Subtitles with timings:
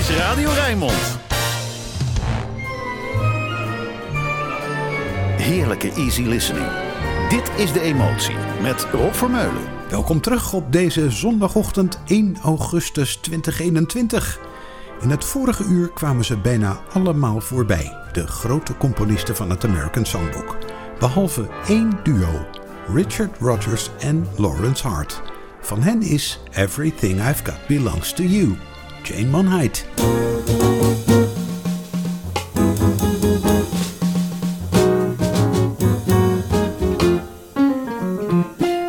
[0.00, 1.18] is Radio Rijnmond.
[5.36, 6.66] Heerlijke easy listening.
[7.28, 9.62] Dit is De Emotie met Rob Vermeulen.
[9.90, 14.38] Welkom terug op deze zondagochtend 1 augustus 2021.
[15.00, 20.04] In het vorige uur kwamen ze bijna allemaal voorbij, de grote componisten van het American
[20.04, 20.56] Songbook.
[20.98, 22.46] Behalve één duo,
[22.94, 25.22] Richard Rodgers en Lawrence Hart.
[25.60, 28.56] Van hen is Everything I've Got Belongs to You,
[29.02, 29.84] Jane Monheit.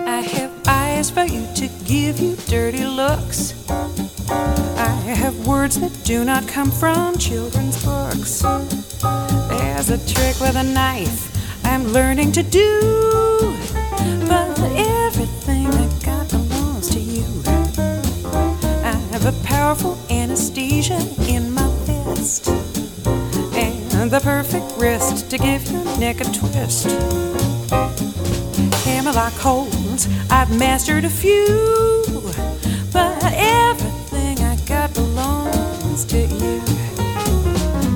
[0.07, 3.53] I have eyes for you to give you dirty looks.
[4.29, 8.41] I have words that do not come from children's books.
[9.49, 11.31] There's a trick with a knife
[11.65, 12.90] I'm learning to do.
[26.13, 26.87] Neck a twist.
[28.83, 32.21] Hammerlock holds, I've mastered a few.
[32.91, 36.61] But everything I got belongs to you.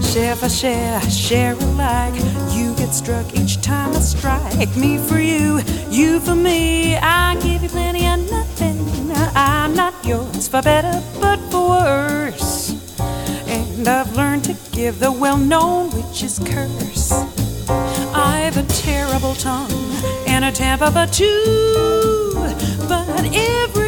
[0.01, 2.15] Share for share, share alike.
[2.51, 4.75] You get struck each time I strike.
[4.77, 6.95] Me for you, you for me.
[6.95, 8.79] I give you plenty of nothing.
[9.35, 12.75] I'm not yours for better, but for worse.
[13.47, 15.94] And I've learned to give the well known
[19.33, 19.71] tongue
[20.27, 22.31] and a temper for two.
[22.87, 23.84] But everything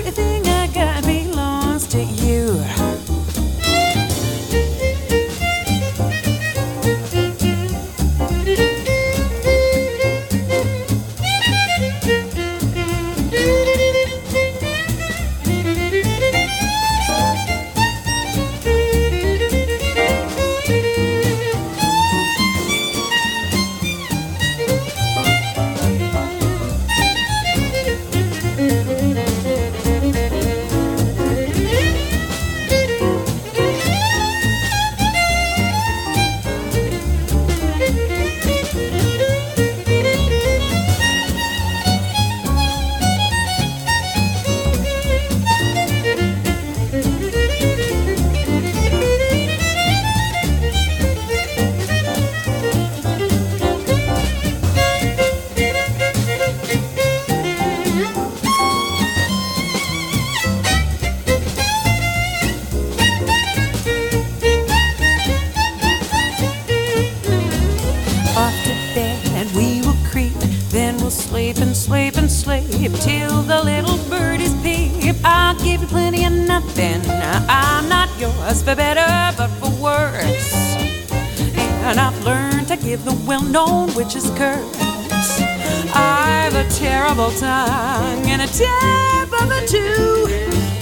[89.68, 90.28] two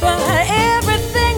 [0.04, 1.36] oh everything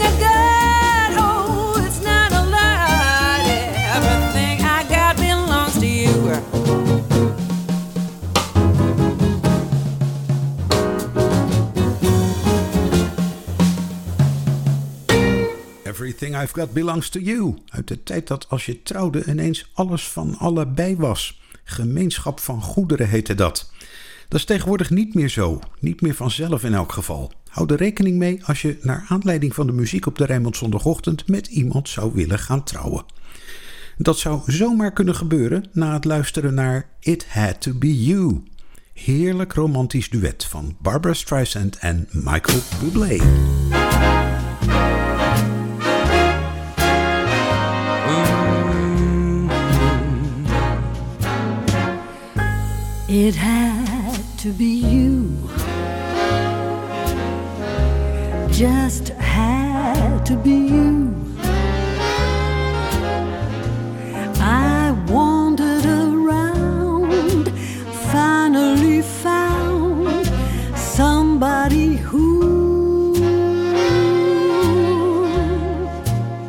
[4.62, 6.08] i got belongs to you
[15.86, 17.56] Everything I've Got Belongs to You.
[17.70, 21.40] Uit de tijd dat als je trouwde ineens alles van allebei was.
[21.64, 23.72] Gemeenschap van goederen heette dat.
[24.28, 25.60] Dat is tegenwoordig niet meer zo.
[25.80, 27.32] Niet meer vanzelf in elk geval.
[27.50, 31.28] Hou er rekening mee als je naar aanleiding van de muziek op de Rijnmond zondagochtend
[31.28, 33.06] met iemand zou willen gaan trouwen.
[33.98, 38.44] Dat zou zomaar kunnen gebeuren na het luisteren naar It Had To Be You.
[38.94, 43.18] Heerlijk romantisch duet van Barbara Streisand en Michael Bublé.
[53.10, 53.77] It had
[54.38, 55.36] to be you.
[58.52, 61.16] Just had to be you.
[64.40, 67.50] I wandered around,
[68.12, 70.28] finally found
[70.78, 73.16] somebody who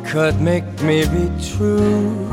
[0.05, 2.29] could make me be true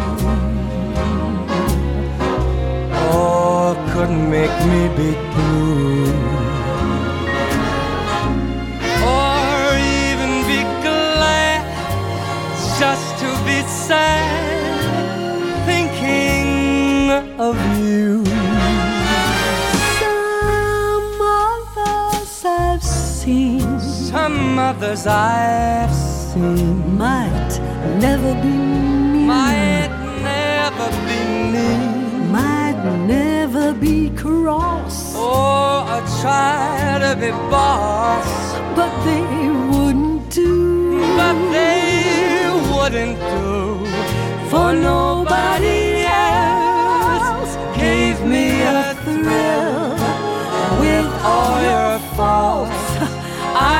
[3.15, 6.11] or could make me be blue
[9.05, 11.63] or even be glad
[12.79, 14.47] just to be sad
[15.67, 18.25] thinking of you.
[19.99, 23.81] Some others I've seen.
[23.81, 26.97] Some others I've seen.
[26.97, 27.53] might
[28.01, 28.66] never be
[34.31, 38.31] cross, Or I try to be boss.
[38.79, 39.23] but they
[39.73, 40.55] wouldn't do.
[41.21, 43.47] But they wouldn't do.
[44.51, 47.53] for nobody else
[47.83, 49.95] Gave me a thrill.
[50.83, 52.85] with all your faults.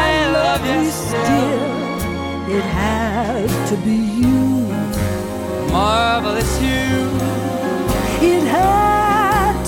[0.03, 0.09] I
[0.39, 1.65] love you still.
[2.57, 4.41] It had to be you.
[5.73, 7.26] Marvelous you.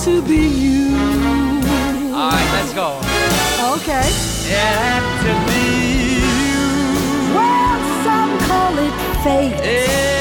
[0.05, 0.95] To be you.
[2.15, 2.99] All right, let's go.
[3.75, 4.07] Okay.
[4.47, 5.59] It had to be
[6.49, 7.35] you.
[7.35, 8.93] Well, some call it
[9.23, 9.59] fate.
[9.61, 10.18] It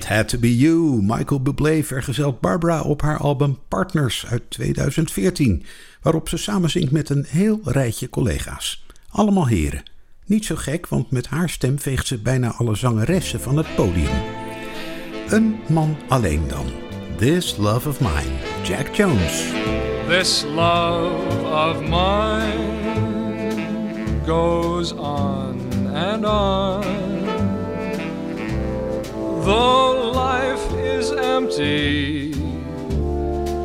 [0.00, 1.02] It Had To Be You.
[1.02, 5.62] Michael Bublé vergezelt Barbara op haar album Partners uit 2014,
[6.02, 8.86] waarop ze samen zingt met een heel rijtje collega's.
[9.08, 9.82] Allemaal heren.
[10.26, 14.22] Niet zo gek, want met haar stem veegt ze bijna alle zangeressen van het podium.
[15.28, 16.66] Een man alleen dan.
[17.16, 19.44] This Love of Mine, Jack Jones.
[20.08, 22.56] This love of mine
[24.26, 25.60] goes on
[25.94, 27.09] and on.
[29.42, 32.34] Though life is empty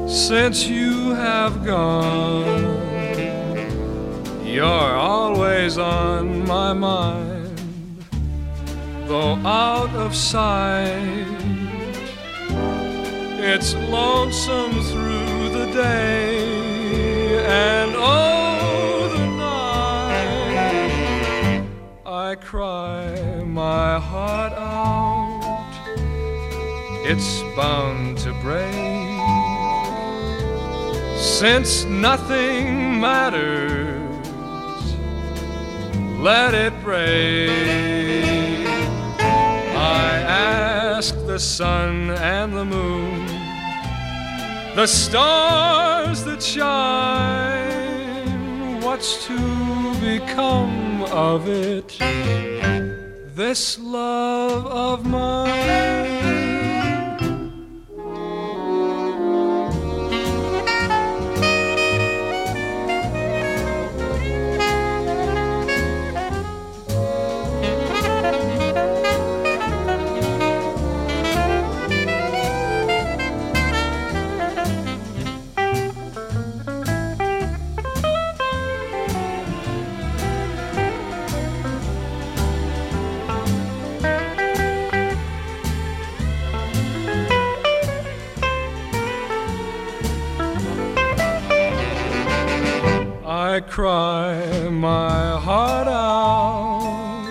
[0.07, 2.63] since you have gone,
[4.45, 8.05] you're always on my mind,
[9.05, 11.27] though out of sight.
[13.37, 20.55] It's lonesome through the day and oh the night.
[22.05, 25.24] I cry my heart out.
[27.07, 28.73] It's bound to break
[31.15, 34.01] since nothing matters.
[36.19, 37.51] Let it break.
[39.19, 43.27] I ask the sun and the moon,
[44.75, 47.51] the stars that shine,
[48.81, 49.37] what's to
[49.99, 51.99] become of it?
[53.35, 56.04] This love of mine.
[93.75, 97.27] Cry my heart out.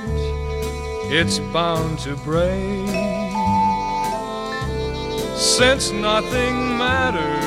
[1.11, 2.87] It's bound to break
[5.39, 7.45] since nothing matters.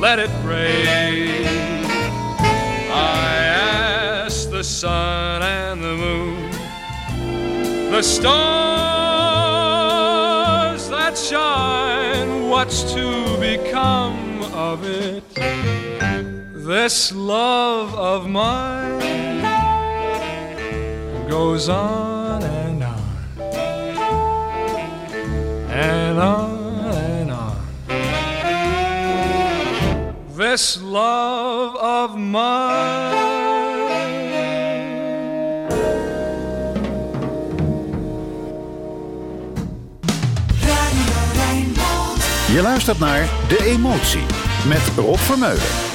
[0.00, 0.88] Let it break.
[2.90, 3.34] I
[4.24, 6.50] ask the sun and the moon,
[7.90, 8.38] the stars
[10.88, 14.25] that shine, what's to become
[14.76, 15.24] of it.
[16.66, 19.00] This love of mine
[21.28, 23.00] goes on and on
[25.70, 27.56] and on and on.
[30.36, 33.24] This love of mine.
[42.52, 45.85] Je luistert naar De Emotie met Rob Vermeulen.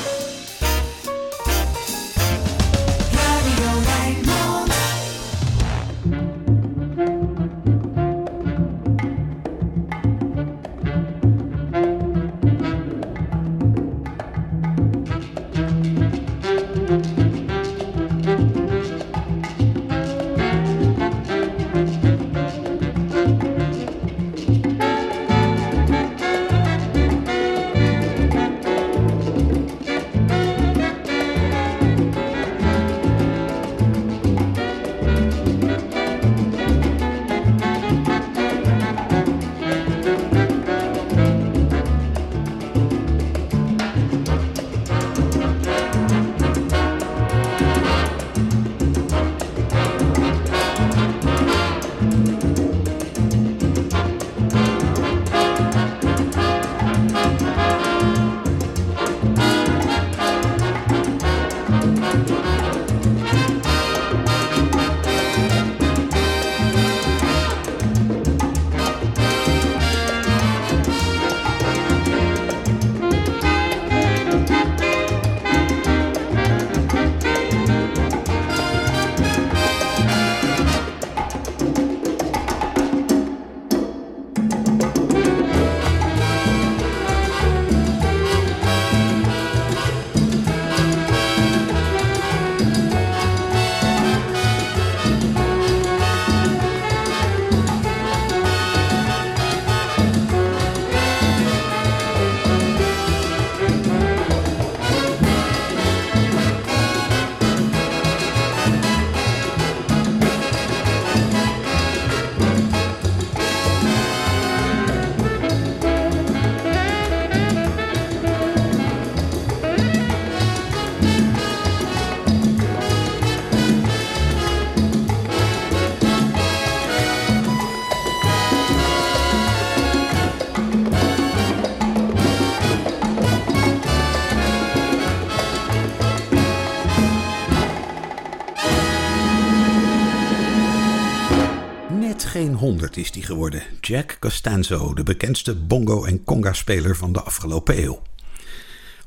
[142.79, 143.63] is die geworden.
[143.81, 148.01] Jack Costanzo, de bekendste bongo- en conga-speler van de afgelopen eeuw.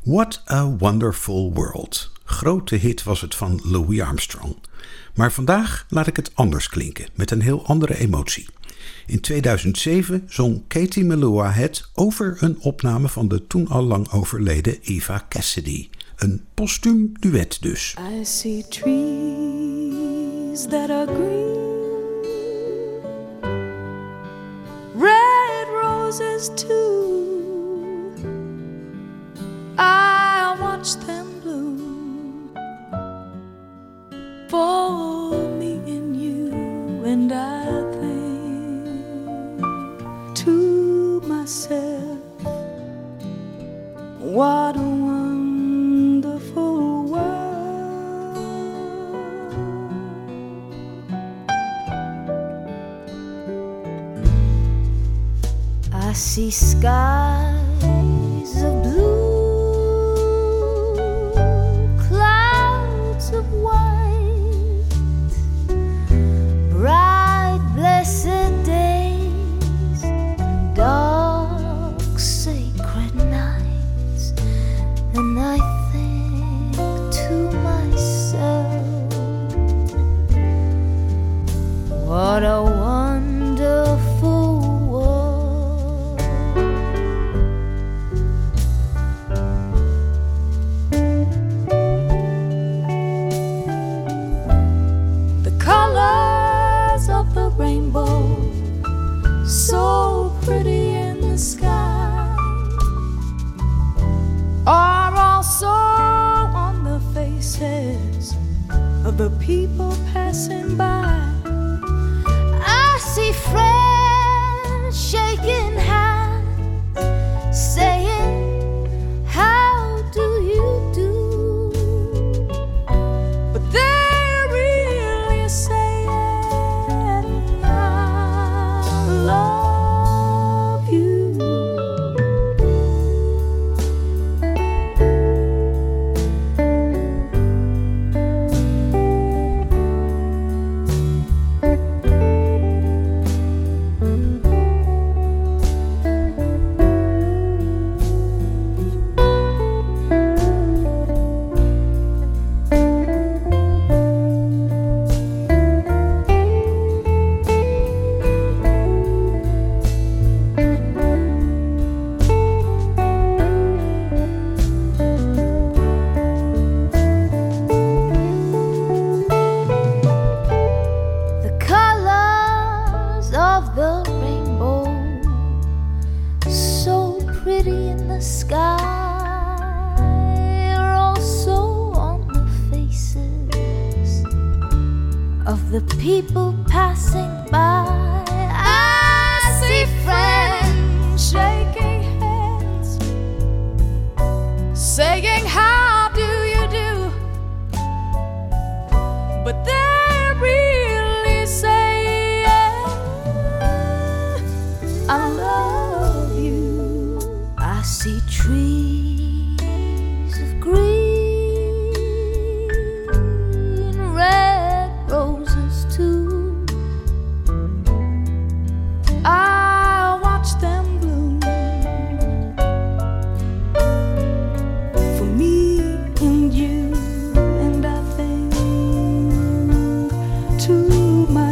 [0.02, 2.10] What a Wonderful World.
[2.24, 4.56] Grote hit was het van Louis Armstrong.
[5.14, 8.46] Maar vandaag laat ik het anders klinken, met een heel andere emotie.
[9.06, 14.78] In 2007 zong Katie Melua het over een opname van de toen al lang overleden
[14.82, 15.88] Eva Cassidy.
[16.16, 17.96] Een postuum duet dus.
[18.18, 21.53] I see trees that are green.
[26.20, 27.33] Roses too.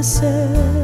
[0.02, 0.81] Myself,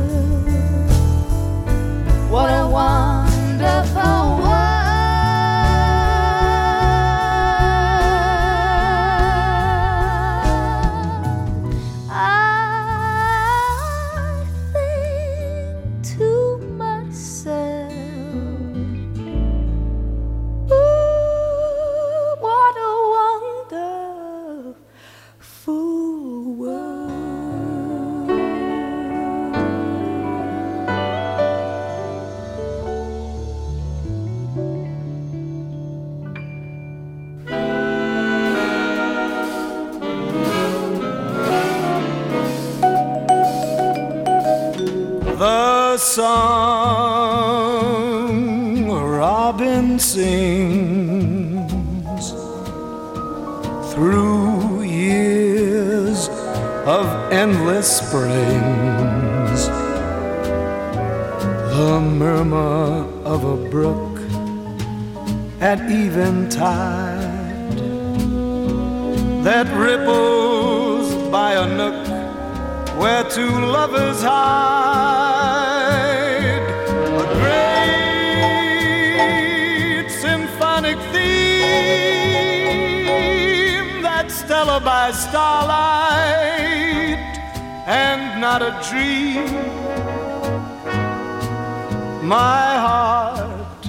[92.29, 93.87] My heart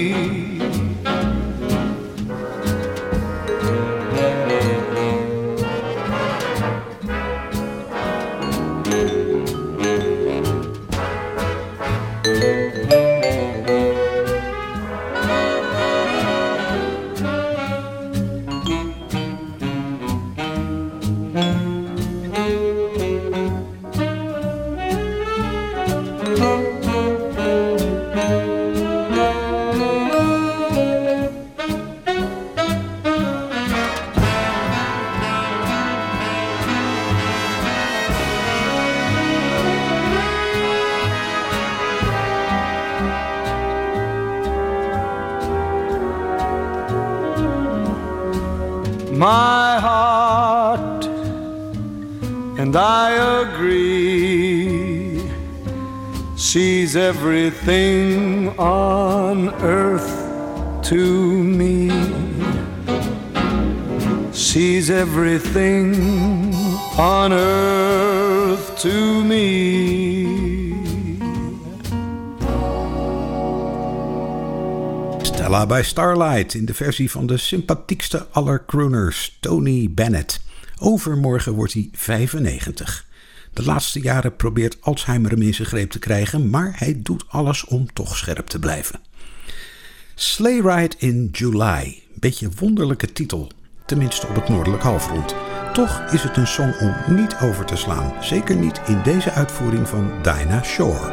[57.65, 60.97] Everything on earth to
[61.43, 61.89] me.
[64.33, 65.95] She's everything
[66.97, 70.71] on earth to me.
[75.21, 80.41] Stella bij Starlight in de versie van de sympathiekste aller crooners, Tony Bennett.
[80.79, 83.05] Overmorgen wordt hij 95.
[83.53, 87.65] De laatste jaren probeert Alzheimer hem in zijn greep te krijgen, maar hij doet alles
[87.65, 88.99] om toch scherp te blijven.
[90.15, 92.01] Sleigh Ride in July.
[92.13, 93.51] Beetje wonderlijke titel,
[93.85, 95.35] tenminste op het noordelijk halfrond.
[95.73, 99.87] Toch is het een song om niet over te slaan, zeker niet in deze uitvoering
[99.87, 101.11] van Dinah Shore.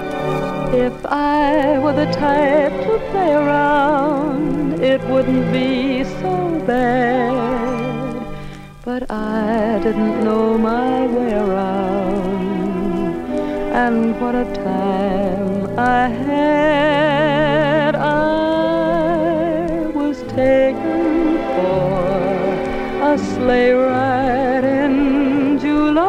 [0.76, 7.80] If I were the type to play around, it wouldn't be so bad.
[8.84, 12.19] But I didn't know my way around,
[13.86, 17.94] and what a time I had.
[17.94, 22.00] I was taken for
[23.12, 26.02] a sleigh ride in July.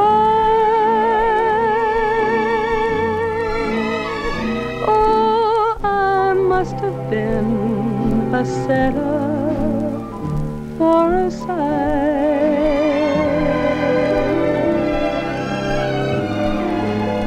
[4.95, 7.51] Oh, I must have been
[8.41, 10.01] a setup
[10.77, 12.20] for a sigh.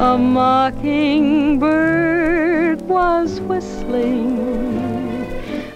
[0.05, 4.37] A mockingbird was whistling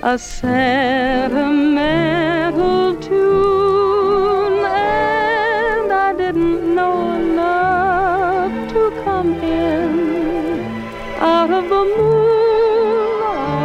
[0.03, 10.61] a sentimental tune, and I didn't know enough to come in
[11.19, 13.55] out of the moonlight.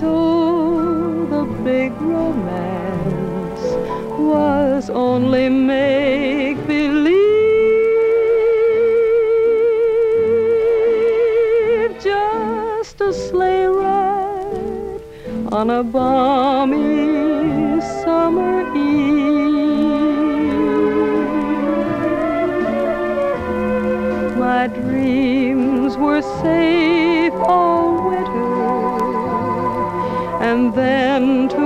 [0.00, 3.62] So the big romance
[4.18, 5.95] was only make
[15.52, 16.76] on a balmy
[18.02, 19.16] summer eve.
[24.36, 28.54] My dreams were safe all winter,
[30.42, 31.65] and then to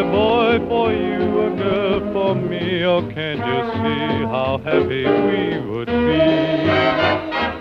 [0.00, 2.84] A boy for you, a girl for me.
[2.84, 7.53] Oh, can't you see how happy we would be?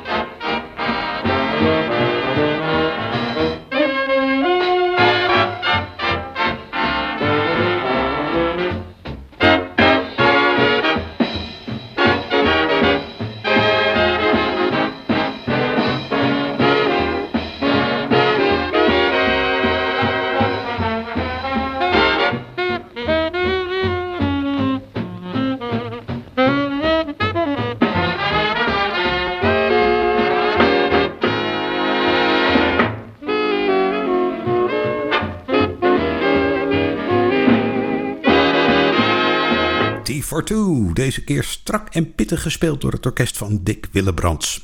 [41.03, 44.61] Deze keer strak en pittig gespeeld door het orkest van Dick Willebrands.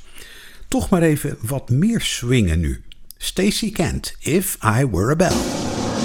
[0.68, 2.82] Toch maar even wat meer swingen nu.
[3.18, 5.38] Stacy Kent, If I Were a Bell.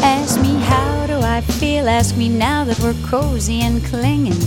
[0.01, 4.39] Ask me how do I feel, ask me now that we're cozy and clinging.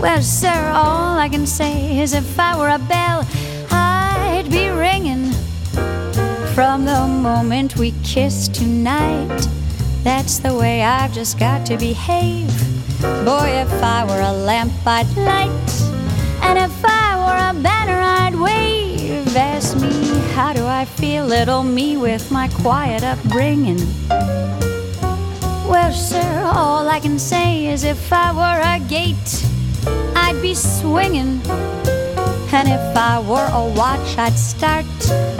[0.00, 3.26] Well, sir, all I can say is if I were a bell,
[3.70, 5.32] I'd be ringing.
[6.54, 9.48] From the moment we kissed tonight,
[10.02, 12.73] that's the way I've just got to behave.
[13.00, 15.50] Boy, if I were a lamp, I'd light.
[16.42, 19.36] And if I were a banner, I'd wave.
[19.36, 19.92] Ask me,
[20.34, 23.80] how do I feel, little me, with my quiet upbringing?
[25.68, 29.44] Well, sir, all I can say is if I were a gate,
[30.14, 31.40] I'd be swinging.
[32.52, 34.86] And if I were a watch, I'd start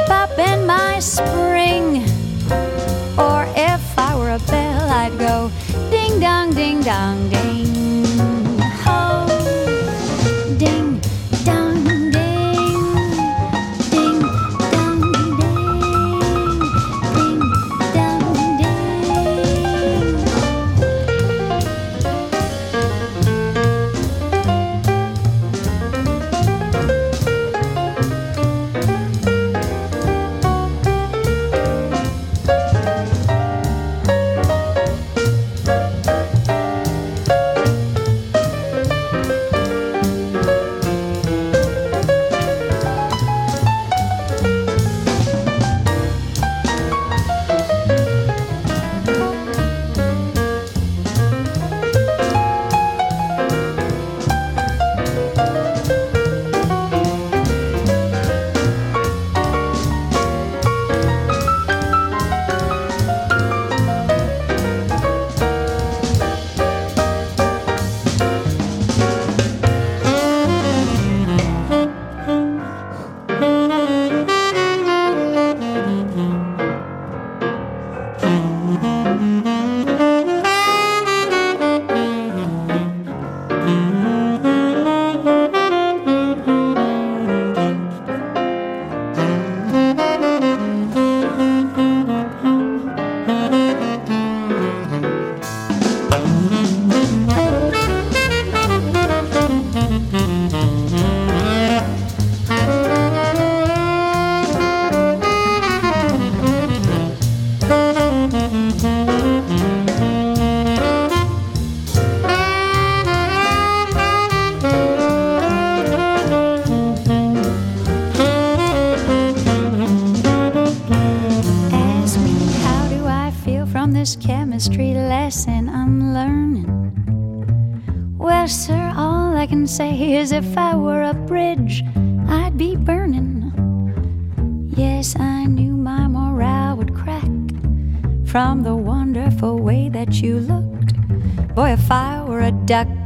[0.09, 2.03] popping my spring.
[3.17, 5.51] Or if I were a bell, I'd go
[6.25, 7.84] ding dong, ding dong, ding.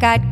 [0.03, 0.28] A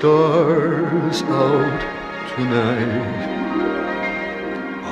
[0.00, 1.80] stars out
[2.34, 3.28] tonight?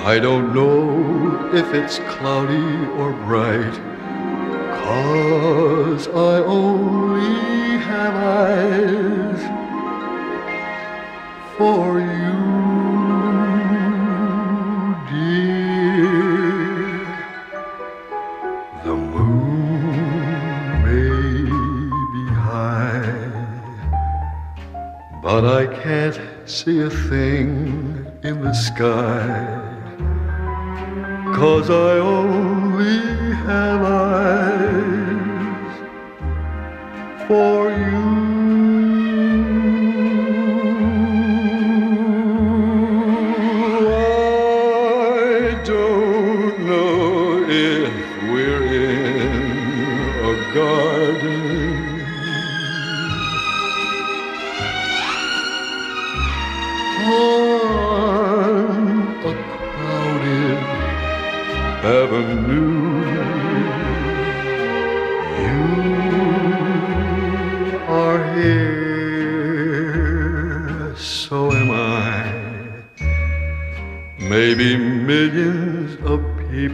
[0.04, 3.72] I don't know if it's cloudy or bright.
[4.84, 9.40] Cause I only have eyes
[11.56, 12.07] for you,
[25.40, 29.30] but I can't see a thing in the sky.
[31.32, 33.17] Cause I only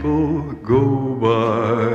[0.05, 1.89] people go by,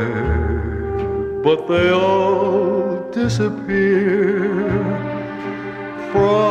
[1.44, 4.68] but they all disappear
[6.10, 6.49] from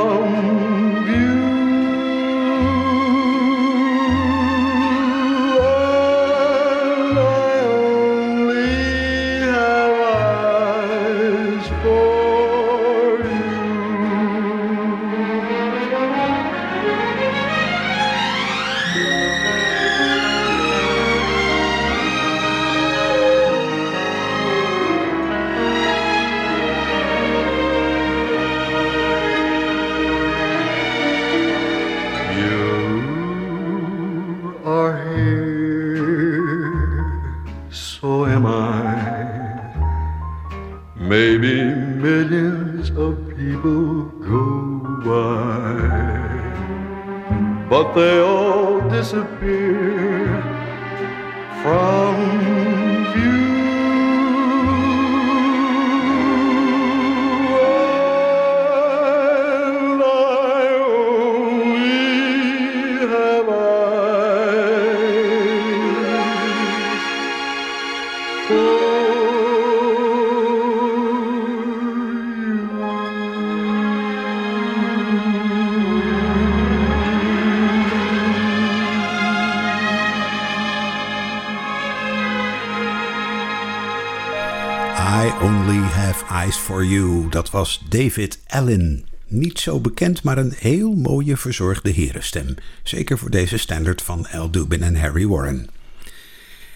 [87.40, 89.06] Dat was David Allen.
[89.28, 92.56] Niet zo bekend, maar een heel mooie verzorgde herenstem.
[92.84, 95.68] Zeker voor deze standaard van Al Dubin en Harry Warren.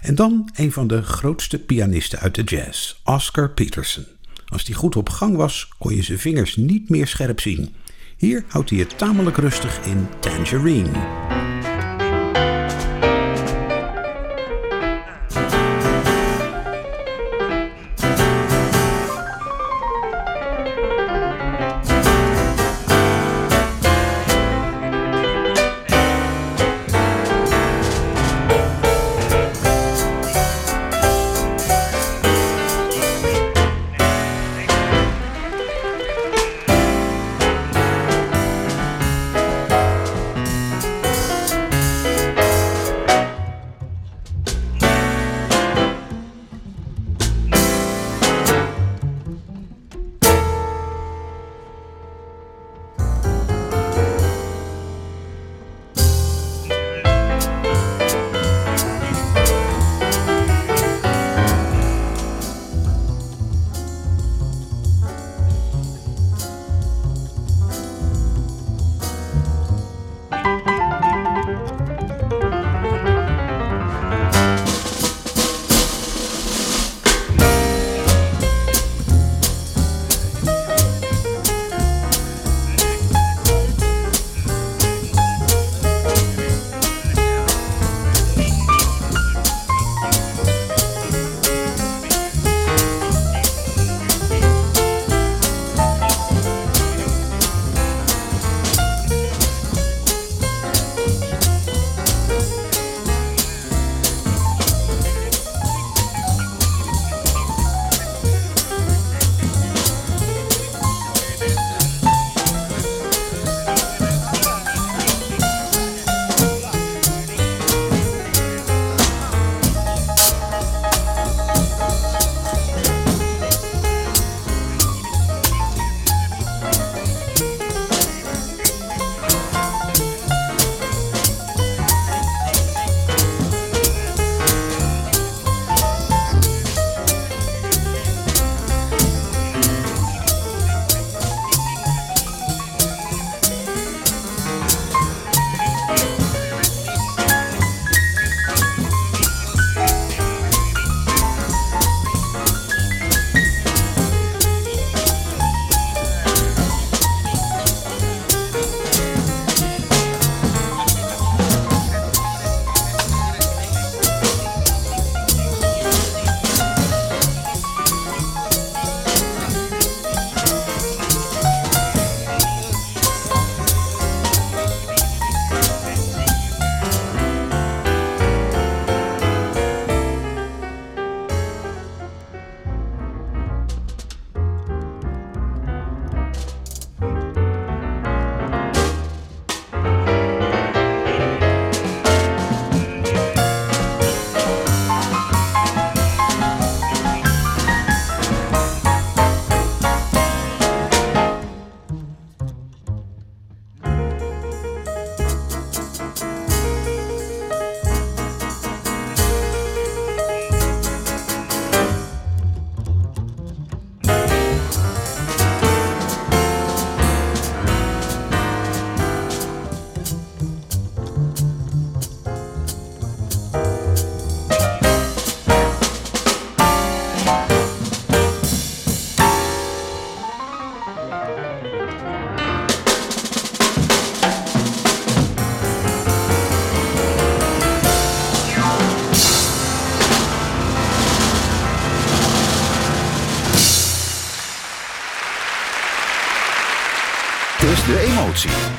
[0.01, 4.05] En dan een van de grootste pianisten uit de jazz, Oscar Peterson.
[4.45, 7.75] Als die goed op gang was, kon je zijn vingers niet meer scherp zien.
[8.17, 11.22] Hier houdt hij het tamelijk rustig in Tangerine.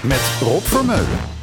[0.05, 1.35] Met Rob Vermeulen.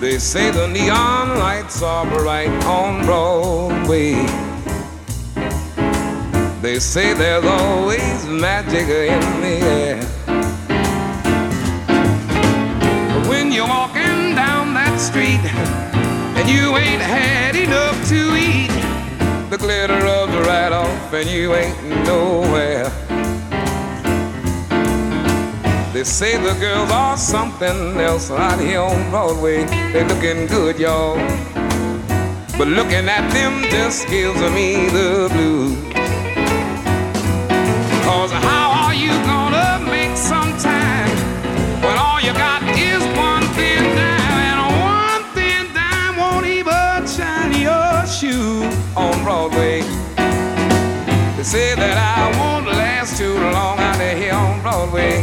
[0.00, 4.14] They say the neon lights are bright on Broadway.
[6.60, 10.00] They say there's always magic in the air.
[13.08, 15.44] But when you're walking down that street
[16.36, 18.47] and you ain't had enough to eat,
[19.50, 22.90] the glitter rubs right off and you ain't nowhere.
[25.94, 29.64] They say the girls are something else out here on Broadway.
[29.92, 31.16] They looking good, y'all.
[32.58, 35.78] But looking at them just gives me the blues.
[38.04, 41.16] Cause how are you gonna make some time
[41.82, 47.37] when all you got is one thin dime and one thin dime won't even shine
[48.18, 48.64] shoe
[48.96, 49.80] on Broadway?
[51.36, 55.22] They say that I won't last too long out here on Broadway.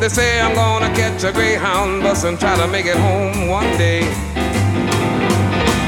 [0.00, 3.68] They say I'm gonna catch a Greyhound bus and try to make it home one
[3.76, 4.00] day.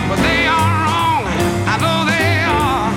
[0.09, 1.25] But they are wrong,
[1.73, 2.93] I know they are.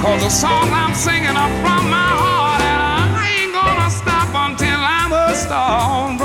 [0.00, 4.78] Cause the song I'm singing are from my heart, and I ain't gonna stop until
[4.78, 6.23] I'm a star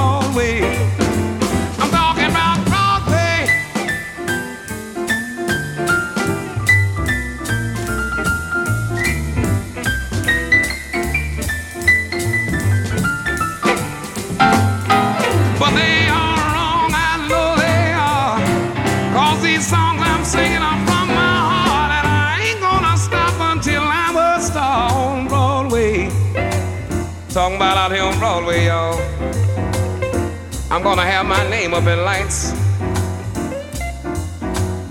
[30.96, 32.52] gonna have my name up in lights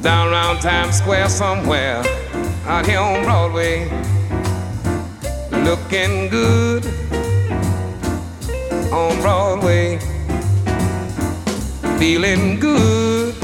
[0.00, 2.04] down around Times Square somewhere
[2.66, 3.88] out here on Broadway.
[5.50, 6.86] Looking good
[8.92, 9.98] on Broadway
[11.98, 13.34] feeling good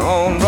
[0.00, 0.47] on Broadway.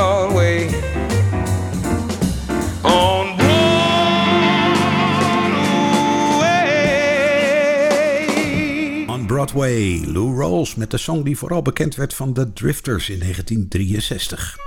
[9.52, 10.02] Broadway.
[10.06, 14.58] Lou Rawls met de song die vooral bekend werd van The Drifters in 1963.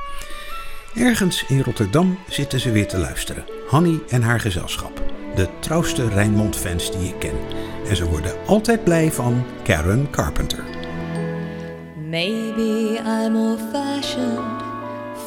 [0.95, 3.45] Ergens in Rotterdam zitten ze weer te luisteren.
[3.67, 5.01] Hanny en haar gezelschap.
[5.35, 7.35] De trouwste Rijnmond-fans die ik ken.
[7.89, 10.63] En ze worden altijd blij van Karen Carpenter.
[12.09, 14.61] Maybe I'm old fashioned,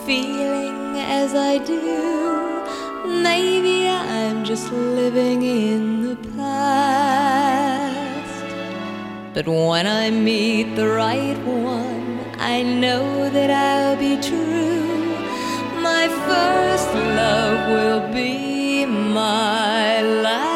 [0.04, 1.80] feeling as I do.
[3.22, 6.95] Maybe I'm just living in the past.
[9.36, 15.12] But when I meet the right one, I know that I'll be true.
[15.82, 20.55] My first love will be my last.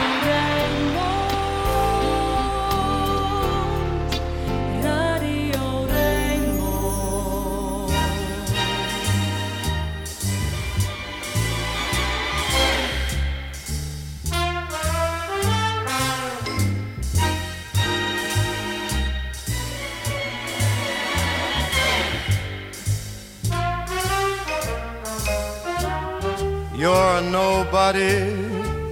[27.71, 28.35] Nobody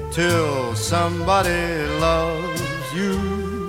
[0.09, 3.67] till somebody loves you.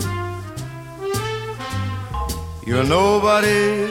[2.64, 3.88] You're nobody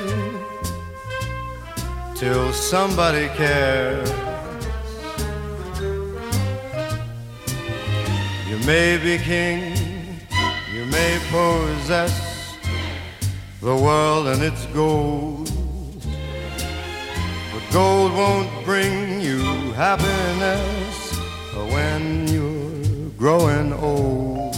[2.15, 4.09] till somebody cares.
[8.47, 9.75] You may be king,
[10.73, 12.55] you may possess
[13.61, 15.51] the world and its gold.
[17.51, 19.43] But gold won't bring you
[19.73, 20.88] happiness
[23.19, 24.53] growing old.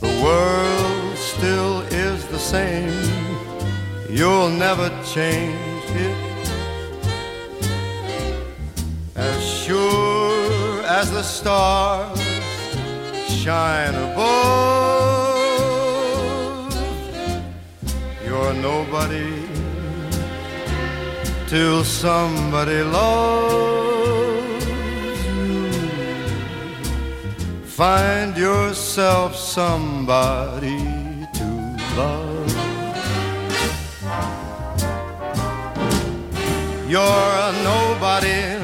[0.00, 3.08] The world still is the same,
[4.10, 6.16] you'll never change it.
[9.14, 12.20] As sure as the stars
[13.28, 14.34] shine above,
[18.26, 19.46] you're nobody
[21.46, 23.83] till somebody loves
[27.76, 30.78] Find yourself somebody
[31.34, 32.46] to love.
[36.88, 38.62] You're a nobody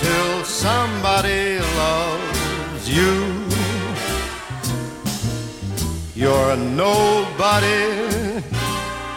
[0.00, 3.44] till somebody loves you.
[6.14, 8.40] You're a nobody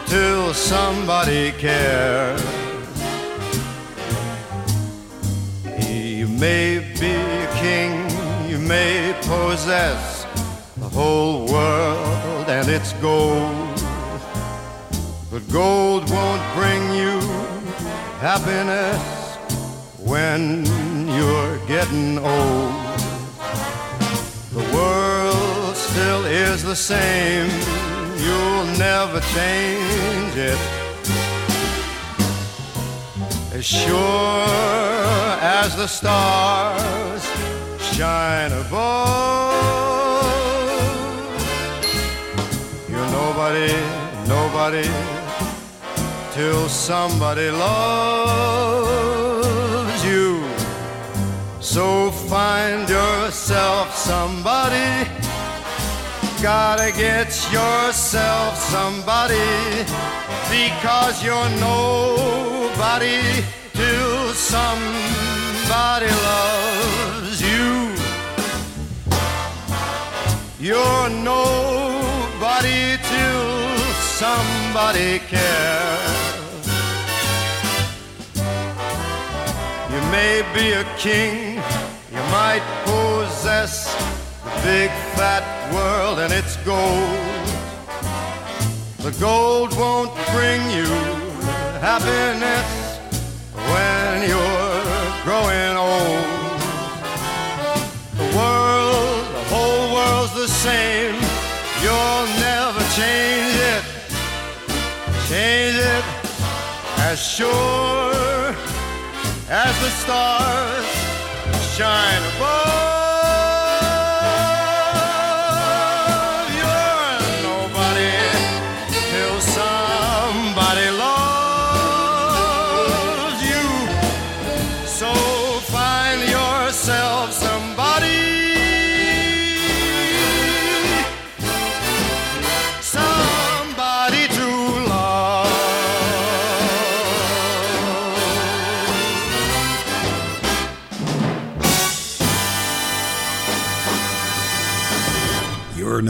[0.05, 2.43] till somebody cares.
[5.80, 7.91] You may be a king,
[8.49, 9.03] you may
[9.34, 10.25] possess
[10.77, 13.75] the whole world and its gold.
[15.31, 17.15] But gold won't bring you
[18.29, 19.03] happiness
[20.11, 20.41] when
[21.15, 22.73] you're getting old.
[24.57, 27.49] The world still is the same,
[28.23, 30.61] you'll never change it.
[33.57, 34.47] As sure
[35.61, 37.43] as the stars
[37.94, 39.84] shine above,
[42.89, 43.72] you're nobody,
[44.28, 44.89] nobody
[46.32, 48.44] till somebody loves
[50.04, 50.44] you.
[51.60, 55.08] So find yourself somebody.
[56.41, 59.86] Gotta get yourself somebody
[60.50, 63.22] because you're nobody
[63.74, 67.22] till somebody loves
[70.64, 73.68] You're nobody till
[74.16, 76.68] somebody cares.
[79.91, 81.55] You may be a king,
[82.14, 83.93] you might possess
[84.45, 85.43] the big fat
[85.74, 87.20] world and its gold.
[88.99, 90.88] The gold won't bring you
[91.84, 92.70] happiness
[93.68, 95.93] when you're growing old.
[100.44, 101.16] The same.
[101.82, 103.84] You'll never change it.
[105.30, 106.06] Change it
[107.10, 108.54] as sure
[109.50, 110.86] as the stars
[111.78, 112.93] shine above.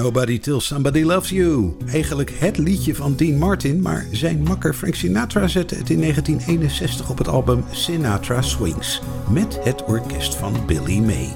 [0.03, 1.75] Nobody Till Somebody Loves You.
[1.87, 7.09] Eigenlijk het liedje van Dean Martin, maar zijn makker Frank Sinatra zette het in 1961
[7.09, 9.01] op het album Sinatra Swings.
[9.29, 11.35] Met het orkest van Billy May.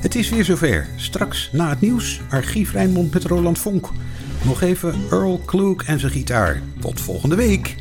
[0.00, 0.86] Het is weer zover.
[0.96, 3.90] Straks na het nieuws, archief Rijnmond met Roland Vonk.
[4.44, 6.62] Nog even Earl Klug en zijn gitaar.
[6.80, 7.76] Tot volgende week.